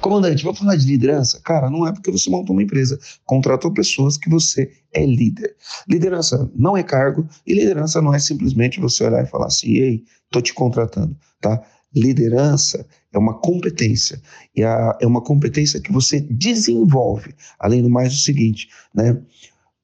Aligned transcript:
Comandante, 0.00 0.44
vou 0.44 0.54
falar 0.54 0.76
de 0.76 0.86
liderança? 0.86 1.40
Cara, 1.44 1.68
não 1.68 1.86
é 1.86 1.92
porque 1.92 2.10
você 2.10 2.30
montou 2.30 2.56
uma 2.56 2.62
empresa, 2.62 2.98
contratou 3.26 3.70
pessoas 3.70 4.16
que 4.16 4.30
você 4.30 4.70
é 4.92 5.04
líder. 5.04 5.54
Liderança 5.86 6.50
não 6.54 6.74
é 6.74 6.82
cargo 6.82 7.28
e 7.46 7.52
liderança 7.52 8.00
não 8.00 8.14
é 8.14 8.18
simplesmente 8.18 8.80
você 8.80 9.04
olhar 9.04 9.22
e 9.22 9.26
falar 9.26 9.46
assim, 9.46 9.72
ei, 9.72 10.04
tô 10.30 10.40
te 10.40 10.54
contratando, 10.54 11.14
tá? 11.40 11.62
Liderança 11.94 12.86
é 13.12 13.18
uma 13.18 13.34
competência 13.34 14.22
e 14.56 14.62
a, 14.62 14.96
é 15.02 15.06
uma 15.06 15.20
competência 15.20 15.80
que 15.80 15.92
você 15.92 16.20
desenvolve. 16.20 17.34
Além 17.58 17.82
do 17.82 17.90
mais, 17.90 18.14
o 18.14 18.22
seguinte, 18.22 18.68
né? 18.94 19.20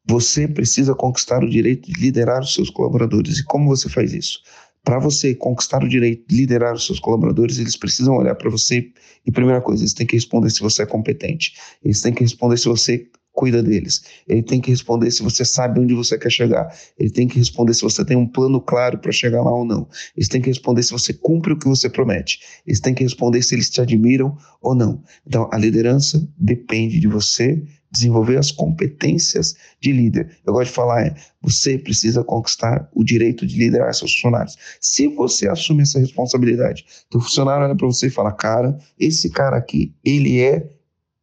Você 0.09 0.47
precisa 0.47 0.95
conquistar 0.95 1.43
o 1.43 1.51
direito 1.51 1.91
de 1.93 2.01
liderar 2.01 2.41
os 2.41 2.55
seus 2.55 2.71
colaboradores. 2.71 3.39
E 3.39 3.45
como 3.45 3.67
você 3.67 3.89
faz 3.89 4.15
isso? 4.15 4.39
Para 4.87 5.01
você 5.01 5.35
conquistar 5.35 5.83
o 5.83 5.89
direito 5.89 6.29
de 6.29 6.37
liderar 6.37 6.73
os 6.73 6.87
seus 6.87 7.01
colaboradores, 7.01 7.59
eles 7.59 7.77
precisam 7.77 8.15
olhar 8.15 8.37
para 8.37 8.49
você 8.49 8.89
e, 9.27 9.33
primeira 9.33 9.61
coisa, 9.61 9.83
eles 9.83 9.93
têm 9.93 10.07
que 10.07 10.15
responder 10.15 10.49
se 10.49 10.61
você 10.61 10.85
é 10.85 10.87
competente, 10.87 11.55
eles 11.83 12.01
têm 12.01 12.15
que 12.15 12.23
responder 12.23 12.57
se 12.57 12.69
você 12.69 13.05
cuida 13.33 13.61
deles, 13.65 14.05
ele 14.29 14.45
tem 14.45 14.61
que 14.61 14.71
responder 14.71 15.11
se 15.11 15.25
você 15.25 15.45
sabe 15.45 15.81
onde 15.81 15.93
você 15.93 16.17
quer 16.17 16.31
chegar, 16.31 16.73
ele 16.97 17.11
tem 17.11 17.27
que 17.27 17.37
responder 17.37 17.75
se 17.75 17.83
você 17.83 18.05
tem 18.05 18.17
um 18.17 18.29
plano 18.29 18.61
claro 18.61 18.99
para 18.99 19.11
chegar 19.11 19.43
lá 19.43 19.53
ou 19.53 19.65
não, 19.65 19.89
eles 20.17 20.29
têm 20.29 20.41
que 20.41 20.49
responder 20.51 20.85
se 20.85 20.93
você 20.93 21.13
cumpre 21.13 21.53
o 21.53 21.59
que 21.59 21.67
você 21.67 21.91
promete, 21.91 22.39
eles 22.65 22.79
têm 22.79 22.95
que 22.95 23.03
responder 23.03 23.43
se 23.43 23.57
eles 23.57 23.69
te 23.69 23.81
admiram 23.81 24.39
ou 24.63 24.73
não. 24.73 25.03
Então, 25.27 25.51
a 25.53 25.59
liderança 25.59 26.27
depende 26.39 27.01
de 27.01 27.09
você 27.09 27.61
desenvolver 27.97 28.39
as 28.39 28.51
competências 28.51 29.57
de 29.81 29.93
líder. 29.93 30.39
Eu 30.47 30.53
gosto 30.53 30.69
de 30.69 30.75
falar, 30.75 31.07
é, 31.07 31.15
você 31.43 31.79
precisa 31.79 32.23
conquistar 32.23 32.89
o 32.95 33.05
direito 33.05 33.47
de 33.47 33.59
liderar 33.59 33.93
seus 33.95 34.15
funcionários. 34.15 34.57
Se 34.81 35.09
você 35.09 35.49
assume 35.49 35.83
essa 35.83 35.99
responsabilidade, 35.99 36.85
o 37.15 37.21
funcionário 37.21 37.65
olha 37.65 37.77
para 37.77 37.87
você 37.87 38.07
e 38.07 38.11
fala, 38.11 38.33
cara, 38.33 38.79
esse 38.99 39.31
cara 39.31 39.57
aqui, 39.57 39.95
ele 40.05 40.41
é 40.41 40.71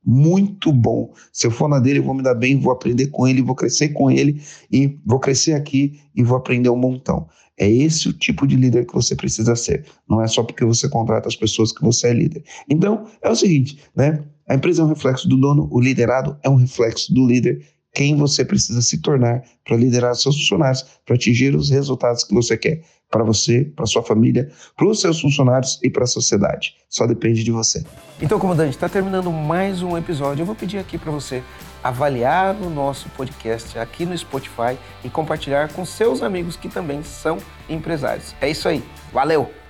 muito 0.06 0.72
bom. 0.72 1.14
Se 1.32 1.48
eu 1.48 1.52
for 1.52 1.70
na 1.70 1.80
dele, 1.80 2.00
eu 2.00 2.04
vou 2.04 2.14
me 2.14 2.22
dar 2.22 2.36
bem, 2.36 2.60
vou 2.60 2.74
aprender 2.74 3.08
com 3.08 3.28
ele, 3.28 3.42
vou 3.42 3.56
crescer 3.56 3.90
com 3.90 4.12
ele 4.12 4.42
e 4.72 5.00
vou 5.06 5.20
crescer 5.20 5.54
aqui 5.54 6.00
e 6.16 6.22
vou 6.24 6.38
aprender 6.38 6.70
um 6.70 6.76
montão. 6.76 7.28
É 7.58 7.70
esse 7.70 8.10
o 8.10 8.14
tipo 8.14 8.48
de 8.48 8.56
líder 8.56 8.86
que 8.86 8.94
você 8.94 9.16
precisa 9.16 9.56
ser. 9.56 9.86
Não 10.10 10.22
é 10.22 10.28
só 10.28 10.44
porque 10.44 10.66
você 10.66 10.90
contrata 10.90 11.28
as 11.28 11.36
pessoas 11.36 11.72
que 11.72 11.84
você 11.84 12.08
é 12.08 12.14
líder. 12.14 12.44
Então, 12.68 13.08
é 13.22 13.30
o 13.30 13.36
seguinte, 13.36 13.78
né? 13.96 14.24
A 14.48 14.56
empresa 14.56 14.82
é 14.82 14.86
um 14.86 14.90
reflexo 14.90 15.28
do 15.28 15.38
dono, 15.38 15.68
o 15.72 15.80
liderado 15.80 16.38
é 16.44 16.50
um 16.50 16.56
reflexo 16.56 17.14
do 17.14 17.26
líder. 17.26 17.66
Quem 17.94 18.16
você 18.16 18.44
precisa 18.44 18.82
se 18.82 19.02
tornar 19.02 19.44
para 19.64 19.78
liderar 19.78 20.16
seus 20.16 20.36
funcionários, 20.38 20.84
para 21.06 21.16
atingir 21.16 21.56
os 21.56 21.70
resultados 21.70 22.24
que 22.24 22.34
você 22.34 22.58
quer 22.58 22.82
para 23.14 23.24
você, 23.24 23.64
para 23.76 23.86
sua 23.86 24.02
família, 24.02 24.50
para 24.76 24.88
os 24.88 25.00
seus 25.00 25.22
funcionários 25.22 25.80
e 25.84 25.90
para 25.90 26.04
a 26.04 26.08
sociedade. 26.08 26.76
Só 26.90 27.06
depende 27.06 27.44
de 27.44 27.52
você. 27.52 27.86
Então, 28.20 28.40
comandante, 28.40 28.72
está 28.72 28.90
terminando 28.90 29.32
mais 29.32 29.84
um 29.84 29.96
episódio. 29.96 30.42
Eu 30.42 30.48
vou 30.48 30.56
pedir 30.56 30.80
aqui 30.80 30.98
para 30.98 31.12
você 31.12 31.44
avaliar 31.84 32.56
o 32.56 32.72
nosso 32.72 33.10
podcast 33.10 33.78
aqui 33.78 34.04
no 34.04 34.18
Spotify 34.18 34.78
e 35.04 35.10
compartilhar 35.10 35.72
com 35.74 35.86
seus 35.86 36.24
amigos 36.24 36.56
que 36.56 36.68
também 36.68 37.04
são 37.04 37.38
empresários. 37.70 38.34
É 38.42 38.50
isso 38.50 38.68
aí. 38.68 38.84
Valeu! 39.14 39.63